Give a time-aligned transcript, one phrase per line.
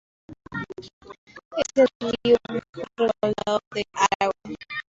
[0.77, 1.87] Es el
[2.23, 4.55] río mejor regulado de Aragón.